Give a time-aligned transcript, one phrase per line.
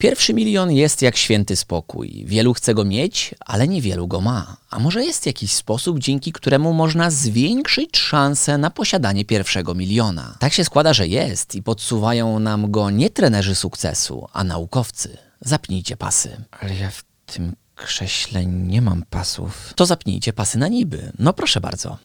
[0.00, 2.24] Pierwszy milion jest jak święty spokój.
[2.26, 4.56] Wielu chce go mieć, ale niewielu go ma.
[4.70, 10.36] A może jest jakiś sposób, dzięki któremu można zwiększyć szanse na posiadanie pierwszego miliona?
[10.38, 15.18] Tak się składa, że jest i podsuwają nam go nie trenerzy sukcesu, a naukowcy.
[15.40, 16.44] Zapnijcie pasy.
[16.60, 19.72] Ale ja w tym krześle nie mam pasów.
[19.76, 21.12] To zapnijcie pasy na niby.
[21.18, 21.98] No proszę bardzo.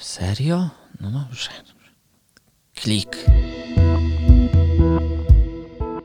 [0.00, 0.70] Serio?
[1.00, 1.50] No dobrze.
[2.74, 3.16] Klik.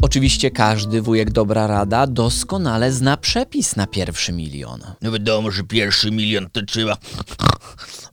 [0.04, 4.81] Oczywiście każdy wujek dobra rada doskonale zna przepis na pierwszy milion.
[5.02, 6.98] No wiadomo, że pierwszy milion to trzeba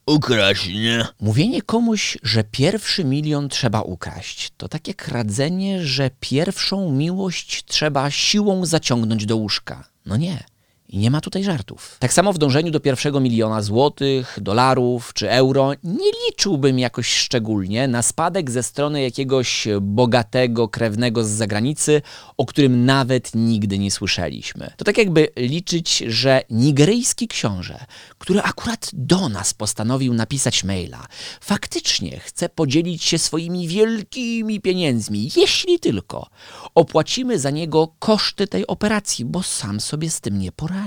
[0.07, 1.07] ukraść, nie?
[1.21, 8.67] Mówienie komuś, że pierwszy milion trzeba ukraść, to takie kradzenie, że pierwszą miłość trzeba siłą
[8.67, 9.85] zaciągnąć do łóżka.
[10.07, 10.45] No nie.
[10.93, 11.97] I nie ma tutaj żartów.
[11.99, 17.89] Tak samo w dążeniu do pierwszego miliona złotych, dolarów czy euro nie liczyłbym jakoś szczególnie
[17.89, 22.03] na spadek ze strony jakiegoś bogatego krewnego z zagranicy,
[22.37, 24.71] o którym nawet nigdy nie słyszeliśmy.
[24.77, 27.85] To tak jakby liczyć, że nigeryjski książę,
[28.19, 31.07] który akurat do nas postanowił napisać maila,
[31.41, 36.27] faktycznie chce podzielić się swoimi wielkimi pieniędzmi, jeśli tylko
[36.75, 40.80] opłacimy za niego koszty tej operacji, bo sam sobie z tym nie poradzi.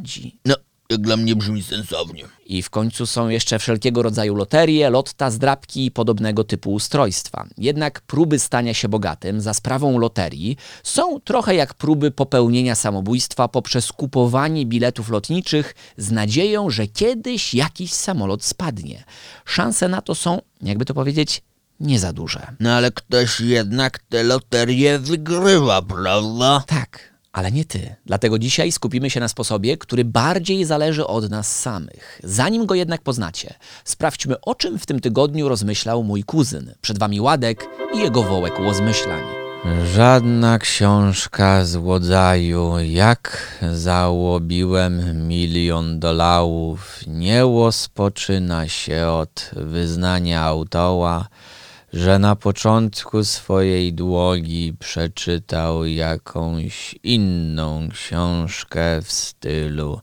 [0.46, 0.56] No,
[0.90, 2.26] jak dla mnie brzmi sensownie.
[2.46, 7.48] I w końcu są jeszcze wszelkiego rodzaju loterie, lotta, zdrabki i podobnego typu ustrojstwa.
[7.58, 13.92] Jednak próby stania się bogatym za sprawą loterii są trochę jak próby popełnienia samobójstwa poprzez
[13.92, 19.04] kupowanie biletów lotniczych z nadzieją, że kiedyś jakiś samolot spadnie.
[19.46, 21.42] Szanse na to są, jakby to powiedzieć,
[21.80, 22.48] nie za duże.
[22.60, 26.64] No ale ktoś jednak te loterie wygrywa, prawda?
[26.68, 27.96] Tak, ale nie ty.
[28.06, 32.22] Dlatego dzisiaj skupimy się na sposobie, który bardziej zależy od nas samych.
[32.24, 33.54] Zanim go jednak poznacie,
[33.86, 36.74] sprawdźmy o czym w tym tygodniu rozmyślał mój kuzyn.
[36.82, 39.24] Przed wami Ładek i jego wołek łozmyślań.
[39.96, 51.28] Żadna książka z rodzaju jak załobiłem milion dolarów nie rozpoczyna się od wyznania autora,
[51.94, 60.02] że na początku swojej drogi przeczytał jakąś inną książkę w stylu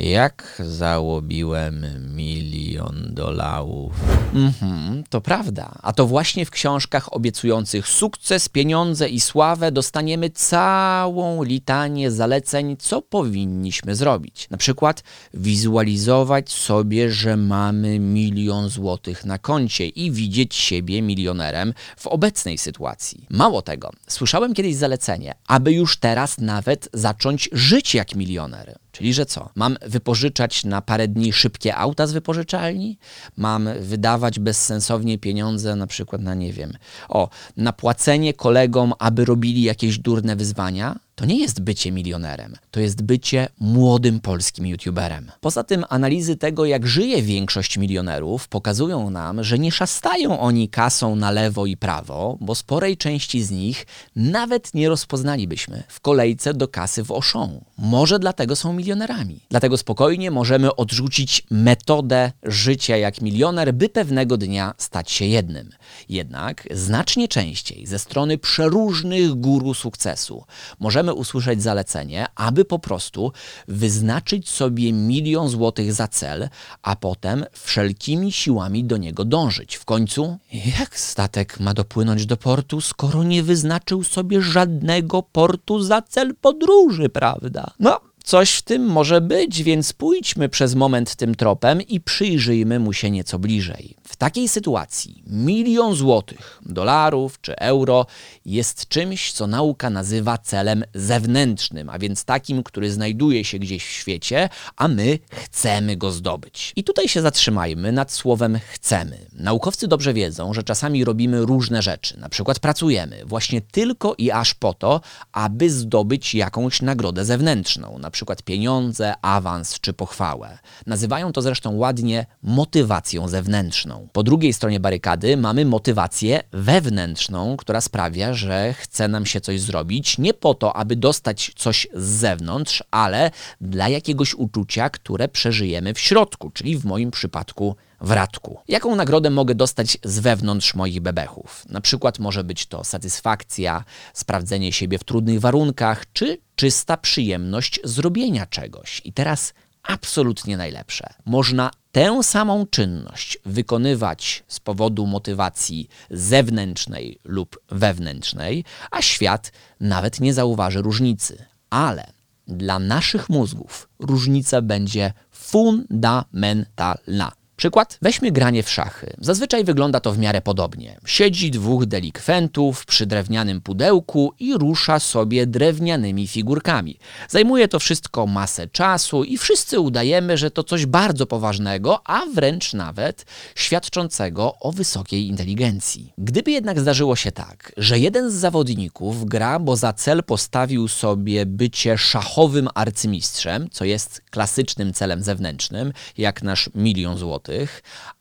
[0.00, 1.86] jak załobiłem
[2.16, 3.92] milion dolarów.
[4.34, 5.78] Mhm, to prawda.
[5.82, 13.02] A to właśnie w książkach obiecujących sukces, pieniądze i sławę dostaniemy całą litanię zaleceń, co
[13.02, 14.50] powinniśmy zrobić.
[14.50, 15.02] Na przykład
[15.34, 23.26] wizualizować sobie, że mamy milion złotych na koncie i widzieć siebie milionerem w obecnej sytuacji.
[23.30, 28.76] Mało tego, słyszałem kiedyś zalecenie, aby już teraz nawet zacząć żyć jak milioner.
[28.96, 29.50] Czyli, że co?
[29.54, 32.98] Mam wypożyczać na parę dni szybkie auta z wypożyczalni?
[33.36, 36.72] Mam wydawać bezsensownie pieniądze na przykład na, nie wiem,
[37.08, 40.96] o, na płacenie kolegom, aby robili jakieś durne wyzwania?
[41.16, 45.30] To nie jest bycie milionerem, to jest bycie młodym polskim youtuberem.
[45.40, 51.16] Poza tym analizy tego, jak żyje większość milionerów, pokazują nam, że nie szastają oni kasą
[51.16, 56.68] na lewo i prawo, bo sporej części z nich nawet nie rozpoznalibyśmy w kolejce do
[56.68, 57.60] kasy w Auchan.
[57.78, 59.40] Może dlatego są milionerami.
[59.50, 65.70] Dlatego spokojnie możemy odrzucić metodę życia jak milioner, by pewnego dnia stać się jednym.
[66.08, 70.44] Jednak znacznie częściej ze strony przeróżnych guru sukcesu
[70.80, 73.32] możemy możemy usłyszeć zalecenie, aby po prostu
[73.68, 76.48] wyznaczyć sobie milion złotych za cel,
[76.82, 79.76] a potem wszelkimi siłami do niego dążyć.
[79.76, 80.38] W końcu,
[80.78, 87.08] jak statek ma dopłynąć do portu, skoro nie wyznaczył sobie żadnego portu za cel podróży,
[87.08, 87.70] prawda?
[87.78, 92.92] No, Coś w tym może być, więc pójdźmy przez moment tym tropem i przyjrzyjmy mu
[92.92, 93.96] się nieco bliżej.
[94.08, 98.06] W takiej sytuacji milion złotych, dolarów czy euro
[98.44, 103.90] jest czymś, co nauka nazywa celem zewnętrznym, a więc takim, który znajduje się gdzieś w
[103.90, 106.72] świecie, a my chcemy go zdobyć.
[106.76, 109.18] I tutaj się zatrzymajmy nad słowem chcemy.
[109.32, 114.54] Naukowcy dobrze wiedzą, że czasami robimy różne rzeczy, na przykład pracujemy właśnie tylko i aż
[114.54, 115.00] po to,
[115.32, 120.58] aby zdobyć jakąś nagrodę zewnętrzną, na przykład pieniądze, awans czy pochwałę.
[120.86, 123.95] Nazywają to zresztą ładnie motywacją zewnętrzną.
[124.12, 130.18] Po drugiej stronie barykady mamy motywację wewnętrzną, która sprawia, że chce nam się coś zrobić
[130.18, 136.00] nie po to, aby dostać coś z zewnątrz, ale dla jakiegoś uczucia, które przeżyjemy w
[136.00, 138.58] środku, czyli w moim przypadku w radku.
[138.68, 141.64] Jaką nagrodę mogę dostać z wewnątrz moich bebechów?
[141.68, 143.84] Na przykład może być to satysfakcja,
[144.14, 149.02] sprawdzenie siebie w trudnych warunkach, czy czysta przyjemność zrobienia czegoś.
[149.04, 149.54] I teraz
[149.86, 151.14] absolutnie najlepsze.
[151.24, 160.34] Można tę samą czynność wykonywać z powodu motywacji zewnętrznej lub wewnętrznej, a świat nawet nie
[160.34, 161.44] zauważy różnicy.
[161.70, 162.16] Ale
[162.48, 167.32] dla naszych mózgów różnica będzie fundamentalna.
[167.56, 167.98] Przykład?
[168.02, 169.16] Weźmy granie w szachy.
[169.20, 170.98] Zazwyczaj wygląda to w miarę podobnie.
[171.06, 176.98] Siedzi dwóch delikwentów przy drewnianym pudełku i rusza sobie drewnianymi figurkami.
[177.28, 182.74] Zajmuje to wszystko masę czasu i wszyscy udajemy, że to coś bardzo poważnego, a wręcz
[182.74, 186.12] nawet świadczącego o wysokiej inteligencji.
[186.18, 191.46] Gdyby jednak zdarzyło się tak, że jeden z zawodników gra, bo za cel postawił sobie
[191.46, 197.45] bycie szachowym arcymistrzem, co jest klasycznym celem zewnętrznym, jak nasz milion złotych,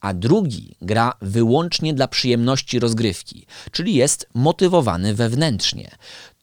[0.02, 5.92] a drugi gra wyłącznie dla przyjemności rozgrywki, czyli jest motywowany wewnętrznie,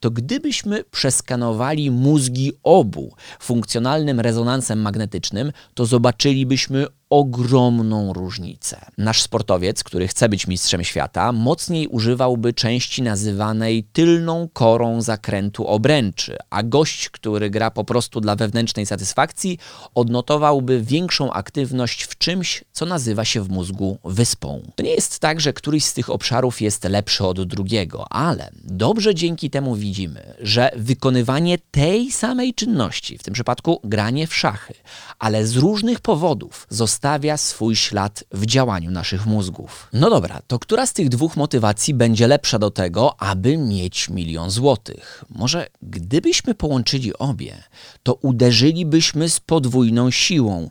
[0.02, 8.80] to gdybyśmy przeskanowali mózgi obu funkcjonalnym rezonansem magnetycznym, to zobaczylibyśmy ogromną różnicę.
[8.98, 16.36] Nasz sportowiec, który chce być mistrzem świata, mocniej używałby części nazywanej tylną korą zakrętu obręczy,
[16.50, 19.58] a gość, który gra po prostu dla wewnętrznej satysfakcji,
[19.94, 24.62] odnotowałby większą aktywność w czymś, co nazywa się w mózgu wyspą.
[24.74, 29.14] To nie jest tak, że któryś z tych obszarów jest lepszy od drugiego, ale dobrze
[29.14, 29.91] dzięki temu widzimy,
[30.40, 34.74] że wykonywanie tej samej czynności, w tym przypadku granie w szachy,
[35.18, 39.88] ale z różnych powodów zostawia swój ślad w działaniu naszych mózgów.
[39.92, 44.50] No dobra, to która z tych dwóch motywacji będzie lepsza do tego, aby mieć milion
[44.50, 45.24] złotych?
[45.30, 47.62] Może gdybyśmy połączyli obie,
[48.02, 50.70] to uderzylibyśmy z podwójną siłą,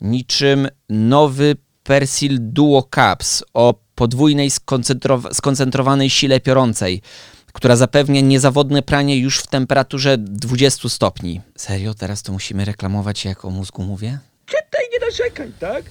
[0.00, 7.02] niczym nowy Persil Duo Caps o podwójnej skoncentrow- skoncentrowanej sile piorącej
[7.52, 11.40] która zapewnia niezawodne pranie już w temperaturze 20 stopni.
[11.56, 11.94] Serio?
[11.94, 14.18] Teraz to musimy reklamować, jak o mózgu mówię?
[14.46, 15.84] Czytaj, nie narzekaj, tak?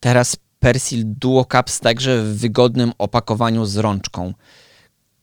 [0.00, 4.34] Teraz Persil Duo Caps także w wygodnym opakowaniu z rączką.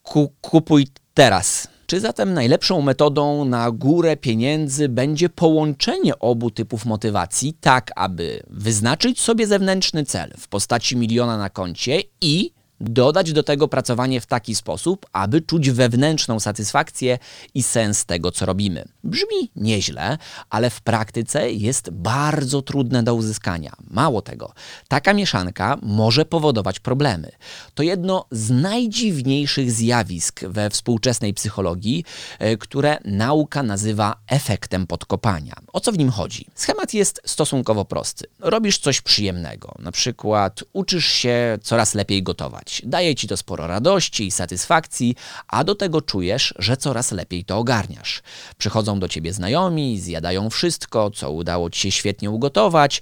[0.03, 1.67] Ku, kupuj teraz.
[1.87, 9.21] Czy zatem najlepszą metodą na górę pieniędzy będzie połączenie obu typów motywacji, tak aby wyznaczyć
[9.21, 14.55] sobie zewnętrzny cel w postaci miliona na koncie i dodać do tego pracowanie w taki
[14.55, 17.19] sposób, aby czuć wewnętrzną satysfakcję
[17.53, 18.85] i sens tego, co robimy.
[19.03, 20.17] Brzmi nieźle,
[20.49, 23.75] ale w praktyce jest bardzo trudne do uzyskania.
[23.89, 24.53] Mało tego,
[24.87, 27.31] taka mieszanka może powodować problemy.
[27.73, 32.05] To jedno z najdziwniejszych zjawisk we współczesnej psychologii,
[32.39, 35.53] e, które nauka nazywa efektem podkopania.
[35.73, 36.45] O co w nim chodzi?
[36.55, 38.25] Schemat jest stosunkowo prosty.
[38.39, 44.27] Robisz coś przyjemnego, na przykład uczysz się coraz lepiej gotować Daje ci to sporo radości
[44.27, 45.15] i satysfakcji,
[45.47, 48.21] a do tego czujesz, że coraz lepiej to ogarniasz.
[48.57, 53.01] Przychodzą do ciebie znajomi, zjadają wszystko, co udało ci się świetnie ugotować,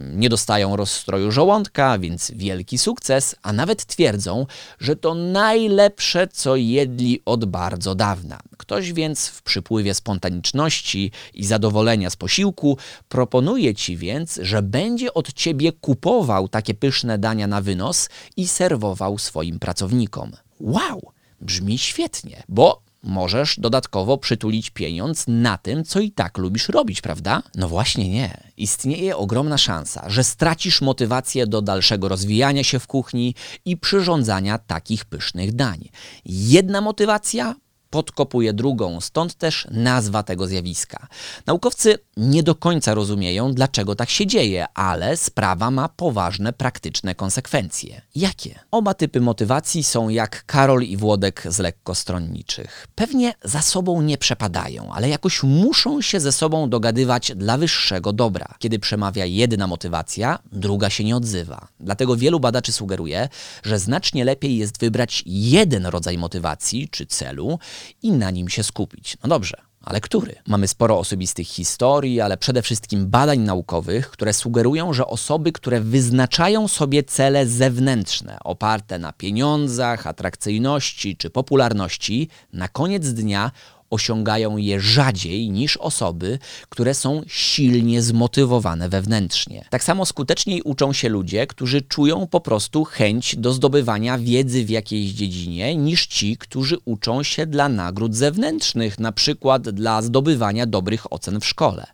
[0.00, 4.46] nie dostają rozstroju żołądka, więc wielki sukces, a nawet twierdzą,
[4.80, 8.40] że to najlepsze, co jedli od bardzo dawna.
[8.56, 12.78] Ktoś więc w przypływie spontaniczności i zadowolenia z posiłku
[13.08, 18.99] proponuje ci więc, że będzie od ciebie kupował takie pyszne dania na wynos i serwował
[19.18, 20.32] swoim pracownikom.
[20.60, 21.12] Wow!
[21.40, 27.42] Brzmi świetnie, bo możesz dodatkowo przytulić pieniądz na tym, co i tak lubisz robić, prawda?
[27.54, 28.40] No właśnie nie.
[28.56, 35.04] Istnieje ogromna szansa, że stracisz motywację do dalszego rozwijania się w kuchni i przyrządzania takich
[35.04, 35.88] pysznych dań.
[36.24, 37.54] Jedna motywacja
[37.90, 41.06] podkopuje drugą, stąd też nazwa tego zjawiska.
[41.46, 48.02] Naukowcy nie do końca rozumieją, dlaczego tak się dzieje, ale sprawa ma poważne praktyczne konsekwencje.
[48.14, 48.58] Jakie?
[48.70, 52.86] Oba typy motywacji są jak Karol i Włodek z lekkostronniczych.
[52.94, 58.54] Pewnie za sobą nie przepadają, ale jakoś muszą się ze sobą dogadywać dla wyższego dobra.
[58.58, 61.68] Kiedy przemawia jedna motywacja, druga się nie odzywa.
[61.80, 63.28] Dlatego wielu badaczy sugeruje,
[63.62, 67.58] że znacznie lepiej jest wybrać jeden rodzaj motywacji czy celu,
[68.02, 69.16] i na nim się skupić.
[69.22, 70.34] No dobrze, ale który?
[70.46, 76.68] Mamy sporo osobistych historii, ale przede wszystkim badań naukowych, które sugerują, że osoby, które wyznaczają
[76.68, 83.50] sobie cele zewnętrzne, oparte na pieniądzach, atrakcyjności czy popularności, na koniec dnia
[83.90, 89.64] osiągają je rzadziej niż osoby, które są silnie zmotywowane wewnętrznie.
[89.70, 94.70] Tak samo skuteczniej uczą się ludzie, którzy czują po prostu chęć do zdobywania wiedzy w
[94.70, 101.12] jakiejś dziedzinie, niż ci, którzy uczą się dla nagród zewnętrznych, na przykład dla zdobywania dobrych
[101.12, 101.86] ocen w szkole.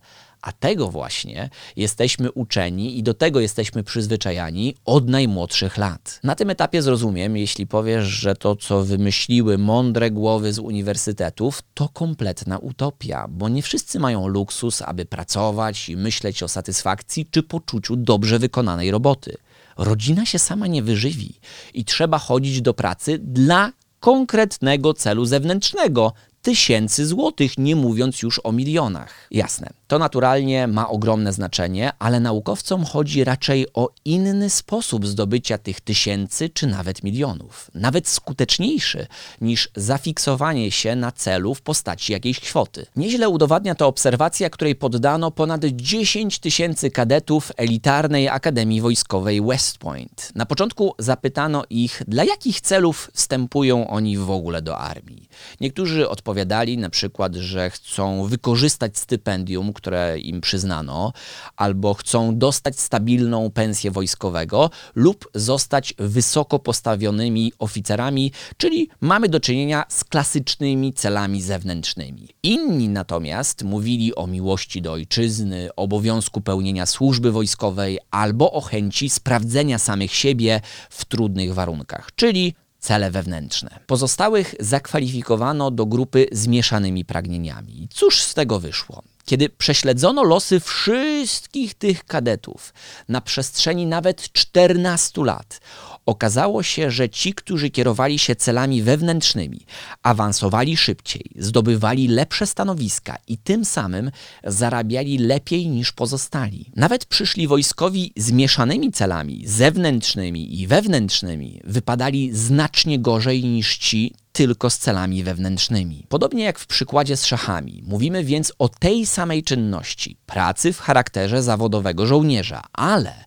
[0.47, 6.21] A tego właśnie jesteśmy uczeni i do tego jesteśmy przyzwyczajani od najmłodszych lat.
[6.25, 11.89] Na tym etapie zrozumiem, jeśli powiesz, że to, co wymyśliły mądre głowy z uniwersytetów, to
[11.89, 17.97] kompletna utopia, bo nie wszyscy mają luksus, aby pracować i myśleć o satysfakcji czy poczuciu
[17.97, 19.37] dobrze wykonanej roboty.
[19.77, 21.41] Rodzina się sama nie wyżywi
[21.75, 26.13] i trzeba chodzić do pracy dla konkretnego celu zewnętrznego,
[26.47, 29.27] tysięcy złotych, nie mówiąc już o milionach.
[29.31, 35.81] Jasne, to naturalnie ma ogromne znaczenie, ale naukowcom chodzi raczej o inny sposób zdobycia tych
[35.81, 37.71] tysięcy czy nawet milionów.
[37.75, 39.07] Nawet skuteczniejszy
[39.41, 42.87] niż zafiksowanie się na celu w postaci jakiejś kwoty.
[42.97, 50.33] Nieźle udowadnia to obserwacja, której poddano ponad 10 tysięcy kadetów elitarnej Akademii Wojskowej West Point.
[50.35, 55.29] Na początku zapytano ich, dla jakich celów wstępują oni w ogóle do armii.
[55.61, 61.13] Niektórzy odpowiadali na przykład, że chcą wykorzystać stypendium, które im przyznano,
[61.57, 69.85] albo chcą dostać stabilną pensję wojskowego lub zostać wysoko postawionymi oficerami, czyli mamy do czynienia
[69.89, 72.29] z klasycznymi celami zewnętrznymi.
[72.43, 79.79] Inni natomiast mówili o miłości do ojczyzny, obowiązku pełnienia służby wojskowej albo o chęci sprawdzenia
[79.79, 82.55] samych siebie w trudnych warunkach, czyli
[82.87, 83.81] cele wewnętrzne.
[83.87, 87.89] Pozostałych zakwalifikowano do grupy z mieszanymi pragnieniami.
[87.91, 89.03] Cóż z tego wyszło?
[89.25, 92.75] Kiedy prześledzono losy wszystkich tych kadetów
[93.09, 95.61] na przestrzeni nawet 14 lat,
[96.07, 99.61] okazało się, że ci, którzy kierowali się celami wewnętrznymi,
[100.03, 104.11] awansowali szybciej, zdobywali lepsze stanowiska i tym samym
[104.45, 106.71] zarabiali lepiej niż pozostali.
[106.77, 114.71] Nawet przyszli wojskowi z mieszanymi celami, zewnętrznymi i wewnętrznymi, wypadali znacznie gorzej niż ci tylko
[114.71, 116.07] z celami wewnętrznymi.
[116.09, 121.43] Podobnie jak w przykładzie z szachami, mówimy więc o tej samej czynności, pracy w charakterze
[121.43, 123.25] zawodowego żołnierza, ale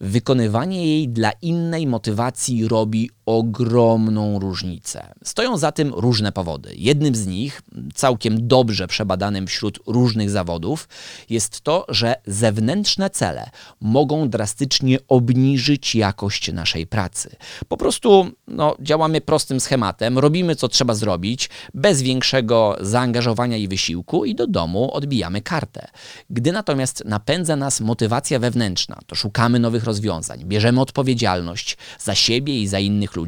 [0.00, 5.14] wykonywanie jej dla innej motywacji robi ogromną różnicę.
[5.24, 6.70] Stoją za tym różne powody.
[6.76, 7.62] Jednym z nich,
[7.94, 10.88] całkiem dobrze przebadanym wśród różnych zawodów,
[11.30, 17.36] jest to, że zewnętrzne cele mogą drastycznie obniżyć jakość naszej pracy.
[17.68, 24.24] Po prostu no, działamy prostym schematem, robimy co trzeba zrobić, bez większego zaangażowania i wysiłku
[24.24, 25.88] i do domu odbijamy kartę.
[26.30, 32.66] Gdy natomiast napędza nas motywacja wewnętrzna, to szukamy nowych rozwiązań, bierzemy odpowiedzialność za siebie i
[32.66, 33.19] za innych ludzi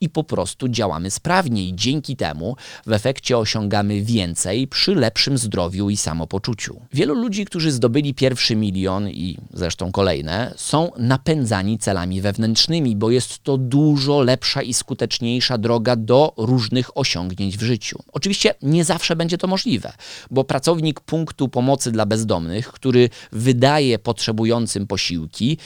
[0.00, 1.74] i po prostu działamy sprawniej.
[1.74, 6.80] Dzięki temu w efekcie osiągamy więcej przy lepszym zdrowiu i samopoczuciu.
[6.92, 13.42] Wielu ludzi, którzy zdobyli pierwszy milion i zresztą kolejne, są napędzani celami wewnętrznymi, bo jest
[13.42, 17.98] to dużo lepsza i skuteczniejsza droga do różnych osiągnięć w życiu.
[18.12, 19.92] Oczywiście nie zawsze będzie to możliwe,
[20.30, 25.58] bo pracownik punktu pomocy dla bezdomnych, który wydaje potrzebującym posiłki,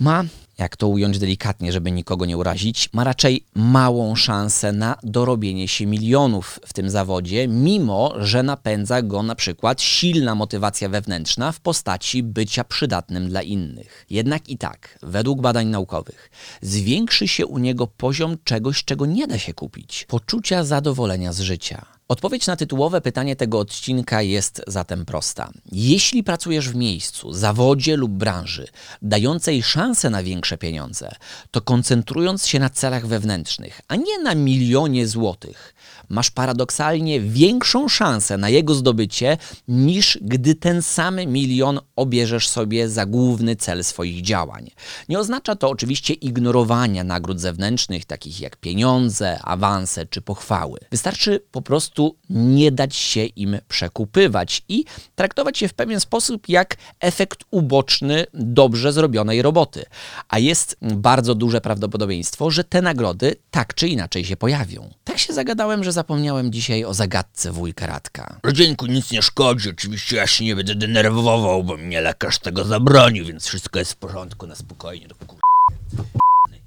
[0.00, 0.24] ma
[0.62, 5.86] jak to ująć delikatnie, żeby nikogo nie urazić, ma raczej małą szansę na dorobienie się
[5.86, 12.22] milionów w tym zawodzie, mimo że napędza go na przykład silna motywacja wewnętrzna w postaci
[12.22, 14.06] bycia przydatnym dla innych.
[14.10, 16.30] Jednak i tak, według badań naukowych,
[16.62, 21.86] zwiększy się u niego poziom czegoś, czego nie da się kupić poczucia zadowolenia z życia.
[22.12, 25.50] Odpowiedź na tytułowe pytanie tego odcinka jest zatem prosta.
[25.72, 28.68] Jeśli pracujesz w miejscu, zawodzie lub branży
[29.02, 31.10] dającej szansę na większe pieniądze,
[31.50, 35.74] to koncentrując się na celach wewnętrznych, a nie na milionie złotych,
[36.08, 39.38] masz paradoksalnie większą szansę na jego zdobycie
[39.68, 44.70] niż gdy ten sam milion obierzesz sobie za główny cel swoich działań.
[45.08, 50.78] Nie oznacza to oczywiście ignorowania nagród zewnętrznych, takich jak pieniądze, awanse czy pochwały.
[50.90, 54.84] Wystarczy po prostu nie dać się im przekupywać i
[55.16, 59.84] traktować je w pewien sposób jak efekt uboczny dobrze zrobionej roboty.
[60.28, 64.90] A jest bardzo duże prawdopodobieństwo, że te nagrody tak czy inaczej się pojawią.
[65.04, 68.40] Tak się zagadałem, że zapomniałem dzisiaj o zagadce wujka Radka.
[68.42, 73.24] Rodzieńku, nic nie szkodzi, oczywiście ja się nie będę denerwował, bo mnie lekarz tego zabronił,
[73.24, 75.06] więc wszystko jest w porządku, na spokojnie.
[75.08, 75.38] No, kur...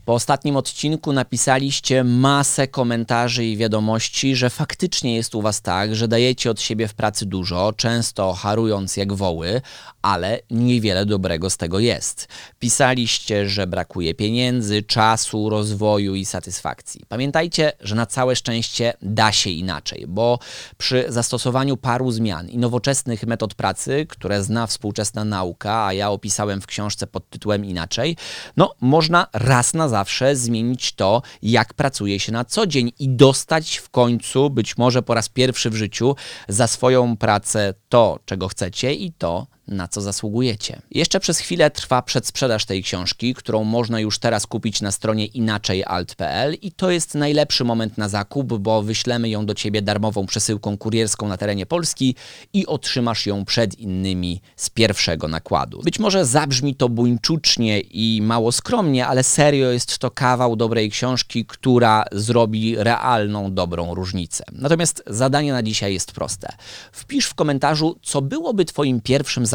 [0.05, 6.07] Po ostatnim odcinku napisaliście masę komentarzy i wiadomości, że faktycznie jest u Was tak, że
[6.07, 9.61] dajecie od siebie w pracy dużo, często harując jak woły,
[10.01, 12.27] ale niewiele dobrego z tego jest.
[12.59, 17.01] Pisaliście, że brakuje pieniędzy, czasu, rozwoju i satysfakcji.
[17.07, 20.39] Pamiętajcie, że na całe szczęście da się inaczej, bo
[20.77, 26.61] przy zastosowaniu paru zmian i nowoczesnych metod pracy, które zna współczesna nauka, a ja opisałem
[26.61, 28.17] w książce pod tytułem Inaczej,
[28.57, 33.77] no można raz na zawsze zmienić to, jak pracuje się na co dzień i dostać
[33.77, 36.15] w końcu, być może po raz pierwszy w życiu,
[36.47, 40.81] za swoją pracę to, czego chcecie i to, na co zasługujecie.
[40.91, 46.53] Jeszcze przez chwilę trwa przedsprzedaż tej książki, którą można już teraz kupić na stronie inaczejalt.pl
[46.61, 51.27] i to jest najlepszy moment na zakup, bo wyślemy ją do Ciebie darmową przesyłką kurierską
[51.27, 52.15] na terenie Polski
[52.53, 55.81] i otrzymasz ją przed innymi z pierwszego nakładu.
[55.83, 61.45] Być może zabrzmi to buńczucznie i mało skromnie, ale serio jest to kawał dobrej książki,
[61.45, 64.43] która zrobi realną, dobrą różnicę.
[64.51, 66.47] Natomiast zadanie na dzisiaj jest proste.
[66.91, 69.54] Wpisz w komentarzu, co byłoby Twoim pierwszym zakupem,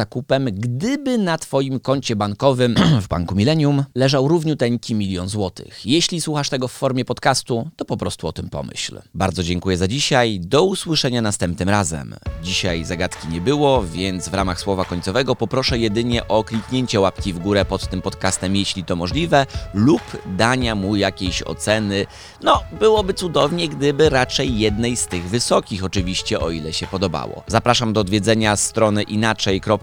[0.51, 5.85] gdyby na Twoim koncie bankowym w Banku Millennium leżał równiuteńki milion złotych.
[5.85, 9.01] Jeśli słuchasz tego w formie podcastu, to po prostu o tym pomyśl.
[9.13, 10.39] Bardzo dziękuję za dzisiaj.
[10.39, 12.15] Do usłyszenia następnym razem.
[12.43, 17.39] Dzisiaj zagadki nie było, więc w ramach słowa końcowego poproszę jedynie o kliknięcie łapki w
[17.39, 20.01] górę pod tym podcastem, jeśli to możliwe, lub
[20.37, 22.05] dania mu jakiejś oceny.
[22.43, 27.43] No, byłoby cudownie, gdyby raczej jednej z tych wysokich, oczywiście, o ile się podobało.
[27.47, 29.03] Zapraszam do odwiedzenia strony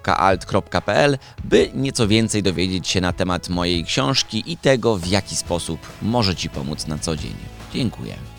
[0.08, 5.80] inaczej.alt.pl, by nieco więcej dowiedzieć się na temat mojej książki i tego, w jaki sposób
[6.02, 7.34] może Ci pomóc na co dzień.
[7.74, 8.37] Dziękuję.